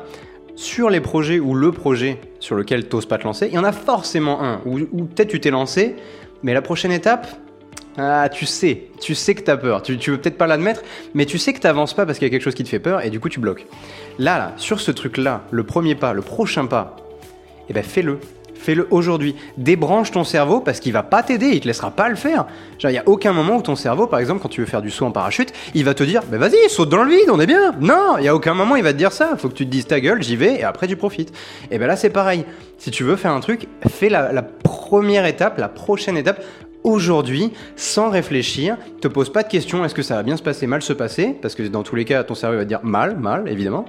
sur 0.61 0.91
les 0.91 1.01
projets 1.01 1.39
ou 1.39 1.55
le 1.55 1.71
projet 1.71 2.19
sur 2.39 2.55
lequel 2.55 2.87
tu 2.87 2.95
n'oses 2.95 3.07
pas 3.07 3.17
te 3.17 3.23
lancer, 3.23 3.47
il 3.47 3.53
y 3.53 3.57
en 3.57 3.63
a 3.63 3.71
forcément 3.71 4.43
un 4.43 4.61
où, 4.65 4.77
peut-être 5.05 5.29
tu 5.29 5.39
t'es 5.39 5.49
lancé, 5.49 5.95
mais 6.43 6.53
la 6.53 6.61
prochaine 6.61 6.91
étape, 6.91 7.27
ah, 7.97 8.29
tu 8.29 8.45
sais, 8.45 8.83
tu 9.01 9.15
sais 9.15 9.33
que 9.33 9.41
tu 9.41 9.49
as 9.49 9.57
peur. 9.57 9.81
Tu, 9.81 9.97
tu 9.97 10.11
veux 10.11 10.17
peut-être 10.17 10.37
pas 10.37 10.45
l'admettre, 10.45 10.83
mais 11.15 11.25
tu 11.25 11.39
sais 11.39 11.51
que 11.53 11.59
tu 11.59 11.65
n'avances 11.65 11.95
pas 11.95 12.05
parce 12.05 12.19
qu'il 12.19 12.27
y 12.27 12.29
a 12.29 12.31
quelque 12.31 12.43
chose 12.43 12.53
qui 12.53 12.63
te 12.63 12.69
fait 12.69 12.79
peur 12.79 13.03
et 13.03 13.09
du 13.09 13.19
coup 13.19 13.27
tu 13.27 13.39
bloques. 13.39 13.65
Là, 14.19 14.37
là, 14.37 14.53
sur 14.57 14.79
ce 14.79 14.91
truc-là, 14.91 15.43
le 15.49 15.63
premier 15.63 15.95
pas, 15.95 16.13
le 16.13 16.21
prochain 16.21 16.67
pas, 16.67 16.95
eh 17.67 17.73
ben 17.73 17.83
fais-le. 17.83 18.19
Fais-le 18.61 18.87
aujourd'hui. 18.91 19.35
Débranche 19.57 20.11
ton 20.11 20.23
cerveau 20.23 20.59
parce 20.59 20.79
qu'il 20.79 20.93
va 20.93 21.01
pas 21.01 21.23
t'aider, 21.23 21.47
il 21.47 21.61
te 21.61 21.67
laissera 21.67 21.89
pas 21.89 22.09
le 22.09 22.15
faire. 22.15 22.45
il 22.83 22.89
n'y 22.89 22.97
a 22.99 23.03
aucun 23.07 23.33
moment 23.33 23.57
où 23.57 23.61
ton 23.63 23.75
cerveau, 23.75 24.05
par 24.05 24.19
exemple, 24.19 24.39
quand 24.39 24.49
tu 24.49 24.61
veux 24.61 24.67
faire 24.67 24.83
du 24.83 24.91
saut 24.91 25.05
en 25.05 25.11
parachute, 25.11 25.51
il 25.73 25.83
va 25.83 25.95
te 25.95 26.03
dire 26.03 26.21
bah 26.29 26.37
vas-y, 26.37 26.69
saute 26.69 26.89
dans 26.89 27.03
le 27.03 27.09
vide, 27.09 27.29
on 27.31 27.39
est 27.39 27.47
bien. 27.47 27.73
Non, 27.79 28.17
il 28.19 28.25
y 28.25 28.27
a 28.27 28.35
aucun 28.35 28.53
moment 28.53 28.75
il 28.75 28.83
va 28.83 28.93
te 28.93 28.99
dire 28.99 29.13
ça. 29.13 29.35
Faut 29.35 29.49
que 29.49 29.55
tu 29.55 29.65
te 29.65 29.71
dises 29.71 29.87
ta 29.87 29.99
gueule, 29.99 30.21
j'y 30.21 30.35
vais 30.35 30.59
et 30.59 30.63
après 30.63 30.87
tu 30.87 30.95
profites. 30.95 31.33
Et 31.71 31.79
ben 31.79 31.87
là, 31.87 31.95
c'est 31.95 32.11
pareil. 32.11 32.45
Si 32.77 32.91
tu 32.91 33.03
veux 33.03 33.15
faire 33.15 33.31
un 33.31 33.39
truc, 33.39 33.67
fais 33.87 34.09
la, 34.09 34.31
la 34.31 34.43
première 34.43 35.25
étape, 35.25 35.57
la 35.57 35.67
prochaine 35.67 36.15
étape 36.15 36.43
aujourd'hui 36.83 37.51
sans 37.75 38.11
réfléchir. 38.11 38.77
Te 39.01 39.07
pose 39.07 39.31
pas 39.31 39.41
de 39.41 39.47
questions, 39.47 39.83
est-ce 39.83 39.95
que 39.95 40.03
ça 40.03 40.15
va 40.15 40.23
bien 40.23 40.37
se 40.37 40.43
passer, 40.43 40.67
mal 40.67 40.83
se 40.83 40.93
passer? 40.93 41.35
Parce 41.41 41.55
que 41.55 41.63
dans 41.63 41.81
tous 41.81 41.95
les 41.95 42.05
cas, 42.05 42.23
ton 42.23 42.35
cerveau 42.35 42.57
va 42.57 42.63
te 42.63 42.67
dire 42.67 42.81
mal, 42.83 43.17
mal, 43.17 43.47
évidemment. 43.47 43.85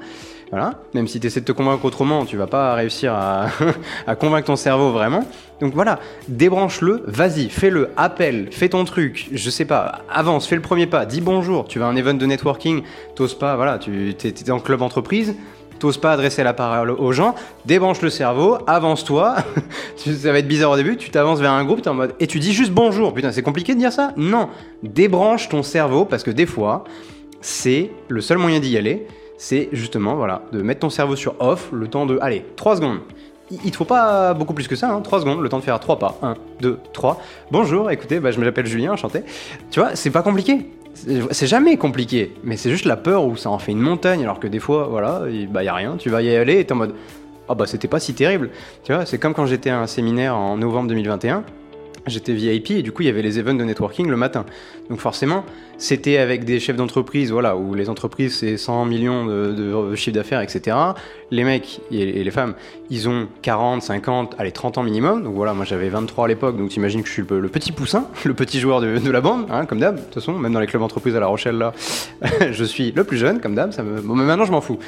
Voilà. 0.52 0.74
Même 0.92 1.08
si 1.08 1.18
tu 1.18 1.26
essaies 1.26 1.40
de 1.40 1.46
te 1.46 1.52
convaincre 1.52 1.82
autrement, 1.86 2.26
tu 2.26 2.36
vas 2.36 2.46
pas 2.46 2.74
réussir 2.74 3.14
à, 4.06 4.16
convaincre 4.16 4.48
ton 4.48 4.56
cerveau 4.56 4.90
vraiment. 4.90 5.24
Donc 5.62 5.72
voilà, 5.72 5.98
débranche-le, 6.28 7.04
vas-y, 7.06 7.48
fais-le, 7.48 7.88
appelle, 7.96 8.48
fais 8.50 8.68
ton 8.68 8.84
truc, 8.84 9.28
je 9.32 9.48
sais 9.48 9.64
pas, 9.64 10.00
avance, 10.10 10.46
fais 10.46 10.56
le 10.56 10.60
premier 10.60 10.86
pas, 10.86 11.06
dis 11.06 11.20
bonjour, 11.20 11.68
tu 11.68 11.78
vas 11.78 11.86
à 11.86 11.88
un 11.88 11.96
event 11.96 12.14
de 12.14 12.26
networking, 12.26 12.82
t'oses 13.14 13.34
pas, 13.34 13.56
voilà, 13.56 13.78
tu 13.78 14.10
es, 14.10 14.50
en 14.50 14.58
club 14.58 14.82
entreprise, 14.82 15.36
t'oses 15.78 15.98
pas 15.98 16.12
adresser 16.12 16.42
la 16.42 16.52
parole 16.52 16.90
aux 16.90 17.12
gens, 17.12 17.36
débranche 17.64 18.02
le 18.02 18.10
cerveau, 18.10 18.58
avance-toi, 18.66 19.36
ça 19.96 20.32
va 20.32 20.38
être 20.40 20.48
bizarre 20.48 20.72
au 20.72 20.76
début, 20.76 20.96
tu 20.96 21.10
t'avances 21.10 21.38
vers 21.38 21.52
un 21.52 21.64
groupe, 21.64 21.80
t'es 21.80 21.88
en 21.88 21.94
mode, 21.94 22.14
et 22.18 22.26
tu 22.26 22.40
dis 22.40 22.52
juste 22.52 22.72
bonjour, 22.72 23.14
putain, 23.14 23.30
c'est 23.30 23.42
compliqué 23.42 23.74
de 23.74 23.78
dire 23.78 23.92
ça? 23.92 24.12
Non, 24.16 24.48
débranche 24.82 25.48
ton 25.48 25.62
cerveau, 25.62 26.04
parce 26.04 26.24
que 26.24 26.32
des 26.32 26.46
fois, 26.46 26.84
c'est 27.40 27.92
le 28.08 28.20
seul 28.20 28.38
moyen 28.38 28.58
d'y 28.58 28.76
aller, 28.76 29.06
c'est 29.42 29.68
justement 29.72 30.14
voilà, 30.14 30.42
de 30.52 30.62
mettre 30.62 30.80
ton 30.80 30.88
cerveau 30.88 31.16
sur 31.16 31.34
off 31.40 31.70
le 31.72 31.88
temps 31.88 32.06
de, 32.06 32.16
allez, 32.22 32.44
3 32.54 32.76
secondes. 32.76 33.00
Il 33.50 33.72
te 33.72 33.76
faut 33.76 33.84
pas 33.84 34.34
beaucoup 34.34 34.54
plus 34.54 34.68
que 34.68 34.76
ça, 34.76 34.88
hein, 34.88 35.00
3 35.00 35.18
secondes, 35.18 35.42
le 35.42 35.48
temps 35.48 35.58
de 35.58 35.64
faire 35.64 35.80
3 35.80 35.98
pas. 35.98 36.16
1, 36.22 36.36
2, 36.60 36.78
3. 36.92 37.20
Bonjour, 37.50 37.90
écoutez, 37.90 38.20
bah, 38.20 38.30
je 38.30 38.38
m'appelle 38.38 38.66
Julien, 38.66 38.92
enchanté. 38.92 39.24
Tu 39.72 39.80
vois, 39.80 39.96
c'est 39.96 40.10
pas 40.10 40.22
compliqué. 40.22 40.70
C'est 41.32 41.48
jamais 41.48 41.76
compliqué, 41.76 42.32
mais 42.44 42.56
c'est 42.56 42.70
juste 42.70 42.84
la 42.84 42.96
peur 42.96 43.24
où 43.24 43.36
ça 43.36 43.50
en 43.50 43.58
fait 43.58 43.72
une 43.72 43.80
montagne, 43.80 44.22
alors 44.22 44.38
que 44.38 44.46
des 44.46 44.60
fois, 44.60 44.86
voilà, 44.88 45.22
il 45.28 45.48
bah, 45.48 45.64
y 45.64 45.68
a 45.68 45.74
rien, 45.74 45.96
tu 45.96 46.08
vas 46.08 46.22
y 46.22 46.36
aller 46.36 46.60
et 46.60 46.64
t'es 46.64 46.72
en 46.72 46.76
mode, 46.76 46.94
ah 47.48 47.56
bah 47.56 47.66
c'était 47.66 47.88
pas 47.88 47.98
si 47.98 48.14
terrible. 48.14 48.50
Tu 48.84 48.92
vois, 48.92 49.06
c'est 49.06 49.18
comme 49.18 49.34
quand 49.34 49.46
j'étais 49.46 49.70
à 49.70 49.80
un 49.80 49.88
séminaire 49.88 50.36
en 50.36 50.56
novembre 50.56 50.88
2021, 50.88 51.42
j'étais 52.06 52.32
VIP 52.32 52.72
et 52.72 52.82
du 52.82 52.92
coup 52.92 53.02
il 53.02 53.06
y 53.06 53.08
avait 53.08 53.22
les 53.22 53.38
events 53.38 53.54
de 53.54 53.64
networking 53.64 54.08
le 54.08 54.16
matin. 54.16 54.44
Donc 54.90 55.00
forcément, 55.00 55.44
c'était 55.78 56.18
avec 56.18 56.44
des 56.44 56.60
chefs 56.60 56.76
d'entreprise, 56.76 57.30
voilà, 57.32 57.56
où 57.56 57.74
les 57.74 57.88
entreprises 57.88 58.36
c'est 58.36 58.56
100 58.56 58.84
millions 58.84 59.24
de, 59.24 59.52
de 59.52 59.94
chiffre 59.94 60.14
d'affaires, 60.14 60.40
etc. 60.40 60.76
Les 61.30 61.44
mecs 61.44 61.80
et 61.90 62.22
les 62.22 62.30
femmes, 62.30 62.54
ils 62.90 63.08
ont 63.08 63.28
40, 63.42 63.82
50, 63.82 64.34
allez 64.38 64.52
30 64.52 64.78
ans 64.78 64.82
minimum. 64.82 65.22
Donc 65.22 65.34
voilà, 65.34 65.54
moi 65.54 65.64
j'avais 65.64 65.88
23 65.88 66.26
à 66.26 66.28
l'époque, 66.28 66.56
donc 66.56 66.70
t'imagines 66.70 67.02
que 67.02 67.08
je 67.08 67.12
suis 67.12 67.22
le, 67.28 67.48
petit 67.48 67.72
poussin, 67.72 68.06
le 68.24 68.34
petit 68.34 68.60
joueur 68.60 68.80
de, 68.80 69.10
la 69.10 69.20
bande, 69.20 69.46
hein, 69.50 69.66
comme 69.66 69.78
d'hab. 69.78 69.96
De 69.96 70.00
toute 70.02 70.14
façon, 70.14 70.32
même 70.32 70.52
dans 70.52 70.60
les 70.60 70.66
clubs 70.66 70.82
entreprises 70.82 71.16
à 71.16 71.20
La 71.20 71.26
Rochelle 71.26 71.56
là, 71.56 71.72
je 72.50 72.64
suis 72.64 72.92
le 72.92 73.04
plus 73.04 73.16
jeune, 73.16 73.40
comme 73.40 73.54
d'hab. 73.54 73.72
Mais 73.78 74.24
maintenant 74.24 74.44
je 74.44 74.52
m'en 74.52 74.60
fous. 74.60 74.78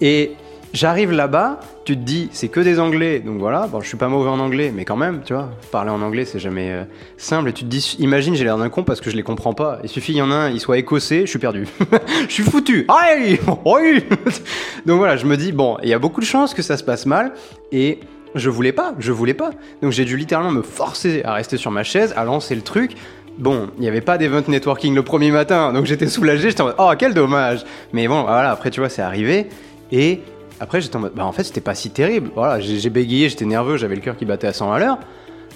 Et 0.00 0.32
J'arrive 0.74 1.12
là-bas, 1.12 1.60
tu 1.84 1.96
te 1.96 2.02
dis, 2.02 2.28
c'est 2.30 2.48
que 2.48 2.60
des 2.60 2.78
anglais, 2.78 3.20
donc 3.20 3.38
voilà, 3.38 3.66
bon, 3.66 3.80
je 3.80 3.88
suis 3.88 3.96
pas 3.96 4.08
mauvais 4.08 4.28
en 4.28 4.38
anglais, 4.38 4.70
mais 4.74 4.84
quand 4.84 4.96
même, 4.96 5.22
tu 5.24 5.32
vois, 5.32 5.48
parler 5.72 5.90
en 5.90 6.02
anglais, 6.02 6.26
c'est 6.26 6.38
jamais 6.38 6.70
euh, 6.70 6.84
simple, 7.16 7.48
et 7.48 7.52
tu 7.54 7.64
te 7.64 7.68
dis, 7.70 7.96
imagine, 8.00 8.34
j'ai 8.34 8.44
l'air 8.44 8.58
d'un 8.58 8.68
con 8.68 8.82
parce 8.82 9.00
que 9.00 9.08
je 9.10 9.16
les 9.16 9.22
comprends 9.22 9.54
pas. 9.54 9.78
Il 9.82 9.88
suffit, 9.88 10.12
il 10.12 10.18
y 10.18 10.22
en 10.22 10.30
a 10.30 10.34
un, 10.34 10.50
il 10.50 10.60
soit 10.60 10.76
écossais, 10.76 11.22
je 11.22 11.30
suis 11.30 11.38
perdu. 11.38 11.66
je 12.28 12.32
suis 12.32 12.42
foutu. 12.42 12.86
Aïe 13.06 13.40
Donc 14.84 14.98
voilà, 14.98 15.16
je 15.16 15.24
me 15.24 15.38
dis, 15.38 15.52
bon, 15.52 15.78
il 15.82 15.88
y 15.88 15.94
a 15.94 15.98
beaucoup 15.98 16.20
de 16.20 16.26
chances 16.26 16.52
que 16.52 16.60
ça 16.60 16.76
se 16.76 16.84
passe 16.84 17.06
mal, 17.06 17.32
et 17.72 18.00
je 18.34 18.50
voulais 18.50 18.72
pas, 18.72 18.94
je 18.98 19.10
voulais 19.10 19.34
pas. 19.34 19.52
Donc 19.80 19.92
j'ai 19.92 20.04
dû 20.04 20.18
littéralement 20.18 20.52
me 20.52 20.62
forcer 20.62 21.22
à 21.24 21.32
rester 21.32 21.56
sur 21.56 21.70
ma 21.70 21.82
chaise, 21.82 22.12
à 22.14 22.24
lancer 22.24 22.54
le 22.54 22.62
truc. 22.62 22.92
Bon, 23.38 23.70
il 23.78 23.80
n'y 23.80 23.88
avait 23.88 24.02
pas 24.02 24.18
d'event 24.18 24.42
networking 24.46 24.94
le 24.94 25.02
premier 25.02 25.30
matin, 25.30 25.72
donc 25.72 25.86
j'étais 25.86 26.08
soulagé, 26.08 26.50
j'étais 26.50 26.60
en 26.60 26.66
mode, 26.66 26.76
oh, 26.78 26.90
quel 26.98 27.14
dommage 27.14 27.64
Mais 27.94 28.06
bon, 28.06 28.22
voilà, 28.22 28.50
après, 28.50 28.70
tu 28.70 28.80
vois, 28.80 28.90
c'est 28.90 29.00
arrivé, 29.00 29.46
et 29.92 30.20
après, 30.60 30.80
j'étais 30.80 30.96
en 30.96 31.00
mode, 31.00 31.12
bah 31.14 31.24
en 31.24 31.32
fait, 31.32 31.44
c'était 31.44 31.60
pas 31.60 31.74
si 31.74 31.90
terrible. 31.90 32.30
Voilà, 32.34 32.60
j'ai 32.60 32.90
bégayé, 32.90 33.28
j'étais 33.28 33.44
nerveux, 33.44 33.76
j'avais 33.76 33.94
le 33.94 34.00
cœur 34.00 34.16
qui 34.16 34.24
battait 34.24 34.46
à 34.46 34.52
100 34.52 34.72
à 34.72 34.78
l'heure. 34.78 34.98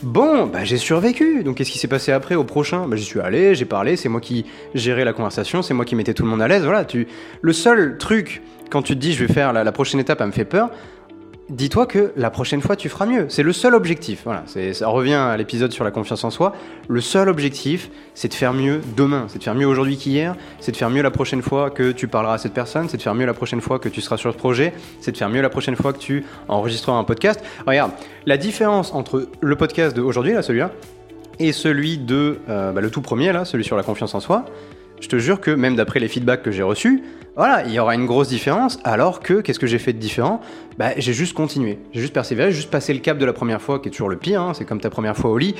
Bon, 0.02 0.46
bah 0.46 0.64
j'ai 0.64 0.78
survécu. 0.78 1.44
Donc 1.44 1.56
qu'est-ce 1.56 1.70
qui 1.70 1.78
s'est 1.78 1.88
passé 1.88 2.10
après 2.10 2.34
au 2.34 2.44
prochain? 2.44 2.88
Bah 2.88 2.96
j'y 2.96 3.04
suis 3.04 3.20
allé, 3.20 3.54
j'ai 3.54 3.64
parlé, 3.64 3.96
c'est 3.96 4.08
moi 4.08 4.20
qui 4.20 4.44
gérais 4.74 5.04
la 5.04 5.12
conversation, 5.12 5.62
c'est 5.62 5.74
moi 5.74 5.84
qui 5.84 5.94
mettais 5.94 6.12
tout 6.12 6.24
le 6.24 6.28
monde 6.28 6.42
à 6.42 6.48
l'aise. 6.48 6.64
Voilà, 6.64 6.84
tu. 6.84 7.06
Le 7.40 7.52
seul 7.52 7.98
truc 7.98 8.42
quand 8.68 8.82
tu 8.82 8.94
te 8.94 8.98
dis 8.98 9.12
je 9.12 9.24
vais 9.24 9.32
faire 9.32 9.52
la, 9.52 9.62
la 9.62 9.72
prochaine 9.72 10.00
étape, 10.00 10.20
elle 10.20 10.28
me 10.28 10.32
fait 10.32 10.44
peur 10.44 10.70
dis-toi 11.50 11.86
que 11.86 12.12
la 12.16 12.30
prochaine 12.30 12.60
fois 12.60 12.76
tu 12.76 12.88
feras 12.88 13.06
mieux. 13.06 13.26
C'est 13.28 13.42
le 13.42 13.52
seul 13.52 13.74
objectif. 13.74 14.22
Voilà, 14.24 14.44
ça 14.46 14.88
revient 14.88 15.14
à 15.14 15.36
l'épisode 15.36 15.72
sur 15.72 15.84
la 15.84 15.90
confiance 15.90 16.24
en 16.24 16.30
soi. 16.30 16.54
Le 16.88 17.00
seul 17.00 17.28
objectif, 17.28 17.90
c'est 18.14 18.28
de 18.28 18.34
faire 18.34 18.52
mieux 18.52 18.80
demain, 18.96 19.26
c'est 19.28 19.38
de 19.38 19.44
faire 19.44 19.54
mieux 19.54 19.66
aujourd'hui 19.66 19.96
qu'hier, 19.96 20.36
c'est 20.60 20.72
de 20.72 20.76
faire 20.76 20.90
mieux 20.90 21.02
la 21.02 21.10
prochaine 21.10 21.42
fois 21.42 21.70
que 21.70 21.92
tu 21.92 22.08
parleras 22.08 22.34
à 22.34 22.38
cette 22.38 22.54
personne, 22.54 22.88
c'est 22.88 22.96
de 22.96 23.02
faire 23.02 23.14
mieux 23.14 23.26
la 23.26 23.34
prochaine 23.34 23.60
fois 23.60 23.78
que 23.78 23.88
tu 23.88 24.00
seras 24.00 24.16
sur 24.16 24.32
ce 24.32 24.38
projet, 24.38 24.72
c'est 25.00 25.12
de 25.12 25.16
faire 25.16 25.28
mieux 25.28 25.42
la 25.42 25.50
prochaine 25.50 25.76
fois 25.76 25.92
que 25.92 25.98
tu 25.98 26.24
enregistreras 26.48 26.98
un 26.98 27.04
podcast. 27.04 27.40
Regarde, 27.66 27.92
la 28.26 28.36
différence 28.36 28.94
entre 28.94 29.28
le 29.40 29.56
podcast 29.56 29.96
d'aujourd'hui, 29.96 30.32
là, 30.32 30.42
celui-là, 30.42 30.70
et 31.38 31.52
celui 31.52 31.98
de 31.98 32.38
euh, 32.48 32.72
bah, 32.72 32.80
le 32.80 32.90
tout 32.90 33.02
premier, 33.02 33.32
là, 33.32 33.44
celui 33.44 33.64
sur 33.64 33.76
la 33.76 33.82
confiance 33.82 34.14
en 34.14 34.20
soi, 34.20 34.44
je 35.00 35.08
te 35.08 35.18
jure 35.18 35.40
que 35.40 35.50
même 35.50 35.74
d'après 35.74 35.98
les 35.98 36.08
feedbacks 36.08 36.42
que 36.42 36.52
j'ai 36.52 36.62
reçus, 36.62 37.02
voilà, 37.34 37.64
il 37.64 37.72
y 37.72 37.78
aura 37.78 37.94
une 37.94 38.04
grosse 38.04 38.28
différence, 38.28 38.78
alors 38.84 39.20
que, 39.20 39.40
qu'est-ce 39.40 39.58
que 39.58 39.66
j'ai 39.66 39.78
fait 39.78 39.94
de 39.94 39.98
différent? 39.98 40.42
Bah, 40.78 40.90
J'ai 40.98 41.14
juste 41.14 41.32
continué, 41.34 41.78
j'ai 41.92 42.00
juste 42.00 42.12
persévéré, 42.12 42.50
j'ai 42.50 42.56
juste 42.56 42.70
passé 42.70 42.92
le 42.92 43.00
cap 43.00 43.16
de 43.16 43.24
la 43.24 43.32
première 43.32 43.62
fois, 43.62 43.78
qui 43.78 43.88
est 43.88 43.90
toujours 43.90 44.10
le 44.10 44.16
pire, 44.16 44.42
hein, 44.42 44.52
c'est 44.54 44.66
comme 44.66 44.80
ta 44.80 44.90
première 44.90 45.16
fois 45.16 45.30
au 45.30 45.38
lit, 45.38 45.54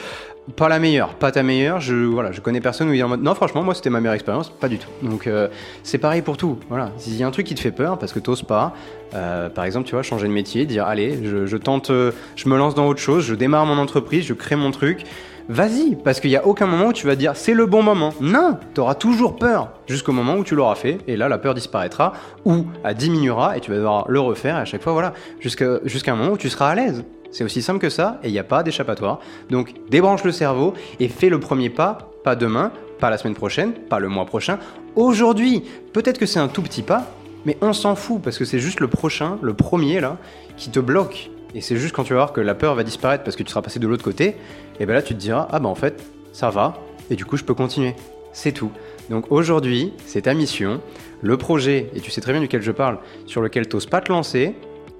pas 0.57 0.69
la 0.69 0.79
meilleure, 0.79 1.14
pas 1.14 1.33
ta 1.33 1.43
meilleure, 1.43 1.81
je, 1.81 1.95
voilà, 1.95 2.31
je 2.31 2.41
connais 2.43 2.61
personne 2.61 2.91
où 2.91 2.93
il 2.93 3.00
est 3.00 3.02
en 3.02 3.09
mode, 3.09 3.23
non 3.23 3.35
franchement, 3.35 3.62
moi 3.62 3.75
c'était 3.75 3.88
ma 3.88 4.00
meilleure 4.00 4.14
expérience, 4.14 4.50
pas 4.50 4.69
du 4.69 4.79
tout. 4.79 4.88
Donc 5.02 5.26
euh, 5.26 5.49
c'est 5.83 5.99
pareil 5.99 6.21
pour 6.21 6.37
tout, 6.37 6.59
voilà, 6.69 6.93
s'il 6.99 7.17
y 7.17 7.23
a 7.23 7.26
un 7.26 7.31
truc 7.31 7.47
qui 7.47 7.55
te 7.55 7.61
fait 7.61 7.73
peur, 7.73 7.99
parce 7.99 8.12
que 8.12 8.19
t'oses 8.19 8.43
pas, 8.43 8.75
euh, 9.14 9.49
par 9.49 9.64
exemple, 9.64 9.87
tu 9.87 9.95
vois, 9.95 10.02
changer 10.02 10.29
de 10.29 10.33
métier, 10.33 10.67
dire, 10.67 10.85
allez, 10.87 11.21
je, 11.25 11.47
je 11.47 11.57
tente, 11.57 11.88
euh, 11.91 12.12
je 12.37 12.49
me 12.50 12.59
lance 12.59 12.75
dans 12.75 12.87
autre 12.87 13.00
chose, 13.00 13.25
je 13.25 13.35
démarre 13.35 13.64
mon 13.64 13.79
entreprise, 13.79 14.26
je 14.26 14.35
crée 14.35 14.57
mon 14.57 14.73
truc, 14.73 15.05
vas-y, 15.49 15.96
parce 15.96 16.20
qu'il 16.20 16.30
n'y 16.30 16.37
a 16.37 16.46
aucun 16.46 16.66
moment 16.66 16.87
où 16.87 16.92
tu 16.92 17.06
vas 17.06 17.16
dire 17.16 17.37
c'est 17.37 17.54
le 17.54 17.66
bon 17.66 17.82
moment. 17.82 18.12
Non, 18.20 18.58
tu 18.75 18.80
auras 18.80 18.94
toujours 18.94 19.37
peur 19.37 19.70
jusqu'au 19.87 20.12
moment 20.12 20.37
où 20.37 20.44
tu 20.44 20.54
l'auras 20.54 20.75
fait, 20.75 20.99
et 21.06 21.16
là 21.16 21.28
la 21.28 21.38
peur 21.38 21.54
disparaîtra 21.54 22.12
ou 22.44 22.66
elle 22.84 22.94
diminuera 22.94 23.56
et 23.56 23.61
tu 23.61 23.70
vas 23.70 23.76
devoir 23.76 24.04
le 24.08 24.20
refaire 24.20 24.56
à 24.56 24.64
chaque 24.64 24.82
fois, 24.82 24.92
voilà, 24.92 25.12
jusqu'à 25.40 26.12
un 26.12 26.16
moment 26.16 26.32
où 26.32 26.38
tu 26.38 26.49
seras 26.49 26.70
à 26.70 26.75
l'aise. 26.75 27.04
C'est 27.30 27.44
aussi 27.44 27.62
simple 27.62 27.78
que 27.78 27.88
ça 27.88 28.20
et 28.22 28.28
il 28.28 28.32
n'y 28.32 28.38
a 28.38 28.44
pas 28.44 28.62
d'échappatoire. 28.62 29.18
Donc 29.50 29.75
débranche 29.88 30.22
le 30.25 30.32
cerveau 30.32 30.75
et 31.00 31.08
fais 31.08 31.30
le 31.30 31.40
premier 31.40 31.70
pas, 31.70 31.99
pas 32.25 32.37
demain, 32.37 32.72
pas 33.00 33.08
la 33.11 33.18
semaine 33.18 33.34
prochaine, 33.34 33.72
pas 33.72 33.99
le 33.99 34.08
mois 34.08 34.26
prochain, 34.26 34.58
aujourd'hui. 34.96 35.64
Peut-être 35.92 36.18
que 36.18 36.26
c'est 36.26 36.40
un 36.40 36.49
tout 36.49 36.62
petit 36.62 36.82
pas, 36.82 37.06
mais 37.46 37.56
on 37.62 37.72
s'en 37.72 37.94
fout 37.94 38.20
parce 38.22 38.38
que 38.38 38.44
c'est 38.44 38.58
juste 38.58 38.80
le 38.80 38.88
prochain, 38.88 39.38
le 39.40 39.54
premier 39.54 40.00
là, 40.00 40.18
qui 40.56 40.70
te 40.70 40.78
bloque. 40.78 41.30
Et 41.54 41.61
c'est 41.61 41.76
juste 41.76 41.94
quand 41.94 42.04
tu 42.04 42.14
vas 42.14 42.21
voir 42.21 42.32
que 42.32 42.40
la 42.40 42.54
peur 42.54 42.75
va 42.75 42.82
disparaître 42.82 43.25
parce 43.25 43.37
que 43.37 43.42
tu 43.42 43.50
seras 43.50 43.62
passé 43.62 43.78
de 43.78 43.87
l'autre 43.87 44.04
côté, 44.04 44.37
et 44.80 44.87
bien 44.87 44.94
là 44.94 45.02
tu 45.02 45.14
te 45.14 45.18
diras 45.18 45.49
ah 45.50 45.59
bah 45.59 45.68
en 45.68 45.75
fait 45.75 46.02
ça 46.32 46.50
va 46.50 46.75
et 47.11 47.16
du 47.16 47.25
coup 47.25 47.37
je 47.37 47.44
peux 47.44 47.54
continuer. 47.54 47.94
C'est 48.32 48.52
tout. 48.52 48.71
Donc 49.11 49.30
aujourd'hui, 49.30 49.92
c'est 50.06 50.23
ta 50.23 50.32
mission, 50.35 50.80
le 51.21 51.37
projet, 51.37 51.90
et 51.94 52.00
tu 52.00 52.11
sais 52.11 52.23
très 52.23 52.32
bien 52.32 52.40
duquel 52.40 52.62
je 52.62 52.73
parle, 52.73 52.99
sur 53.26 53.42
lequel 53.42 53.68
tu 53.68 53.76
n'oses 53.76 53.87
pas 53.87 54.00
te 54.00 54.11
lancer, 54.11 54.54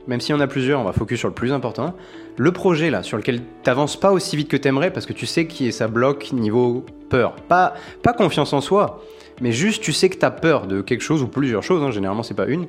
même 0.07 0.21
s'il 0.21 0.35
y 0.35 0.39
en 0.39 0.41
a 0.41 0.47
plusieurs, 0.47 0.81
on 0.81 0.85
va 0.85 0.93
focus 0.93 1.21
sur 1.21 1.29
le 1.29 1.35
plus 1.35 1.53
important. 1.53 1.95
Le 2.37 2.53
projet 2.53 2.91
là, 2.91 3.03
sur 3.03 3.17
lequel 3.17 3.41
t'avances 3.63 3.99
pas 3.99 4.11
aussi 4.11 4.37
vite 4.37 4.49
que 4.49 4.57
t'aimerais 4.57 4.91
parce 4.91 5.07
que 5.07 5.13
tu 5.13 5.27
sais 5.27 5.47
qui 5.47 5.71
ça 5.73 5.89
bloque 5.89 6.33
niveau 6.33 6.85
peur. 7.09 7.37
Pas, 7.49 7.75
pas 8.03 8.13
confiance 8.13 8.53
en 8.53 8.61
soi, 8.61 9.03
mais 9.41 9.53
juste 9.53 9.83
tu 9.83 9.93
sais 9.93 10.09
que 10.09 10.19
tu 10.19 10.25
as 10.25 10.31
peur 10.31 10.67
de 10.67 10.81
quelque 10.81 11.03
chose 11.03 11.23
ou 11.23 11.29
plusieurs 11.29 11.63
choses, 11.63 11.83
hein, 11.83 11.91
généralement 11.91 12.23
c'est 12.23 12.35
pas 12.35 12.47
une, 12.47 12.67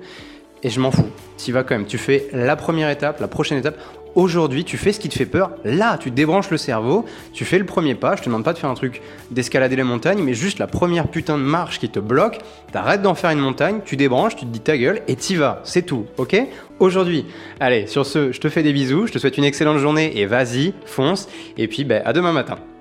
et 0.64 0.70
je 0.70 0.80
m'en 0.80 0.92
fous. 0.92 1.10
Tu 1.38 1.52
vas 1.52 1.64
quand 1.64 1.76
même. 1.76 1.86
Tu 1.86 1.98
fais 1.98 2.28
la 2.34 2.56
première 2.56 2.90
étape, 2.90 3.20
la 3.20 3.28
prochaine 3.28 3.58
étape. 3.58 3.78
Aujourd'hui, 4.16 4.64
tu 4.64 4.78
fais 4.78 4.94
ce 4.94 5.00
qui 5.00 5.10
te 5.10 5.16
fait 5.16 5.26
peur. 5.26 5.52
Là, 5.64 5.98
tu 5.98 6.12
débranches 6.12 6.52
le 6.52 6.58
cerveau, 6.58 7.04
tu 7.34 7.46
fais 7.46 7.58
le 7.58 7.66
premier 7.66 7.96
pas. 7.96 8.16
Je 8.16 8.22
te 8.22 8.28
demande 8.28 8.44
pas 8.44 8.54
de 8.54 8.60
faire 8.60 8.70
un 8.70 8.76
truc 8.76 9.02
d'escalader 9.32 9.76
les 9.76 9.84
montagnes, 9.84 10.22
mais 10.22 10.36
juste 10.36 10.60
la 10.60 10.68
première 10.68 11.08
putain 11.08 11.38
de 11.40 11.44
marche 11.44 11.80
qui 11.80 11.90
te 11.90 12.00
bloque. 12.00 12.38
T'arrêtes 12.72 13.02
d'en 13.02 13.16
faire 13.16 13.32
une 13.32 13.40
montagne, 13.40 13.80
tu 13.84 13.98
débranches, 13.98 14.36
tu 14.36 14.46
te 14.46 14.52
dis 14.52 14.60
ta 14.60 14.78
gueule 14.78 15.02
et 15.08 15.16
t'y 15.16 15.36
vas. 15.36 15.62
C'est 15.64 15.82
tout, 15.82 16.06
ok? 16.18 16.40
Aujourd'hui. 16.80 17.26
Allez, 17.60 17.88
sur 17.88 18.06
ce, 18.06 18.32
je 18.32 18.40
te 18.40 18.50
fais 18.50 18.62
des 18.62 18.72
bisous, 18.74 19.08
je 19.08 19.14
te 19.14 19.18
souhaite 19.18 19.38
une 19.40 19.46
excellente 19.46 19.80
journée 19.80 20.20
et 20.20 20.28
vas-y, 20.28 20.74
fonce. 20.86 21.28
Et 21.58 21.68
puis, 21.68 21.84
ben, 21.84 22.04
à 22.06 22.14
demain 22.14 22.34
matin. 22.34 22.58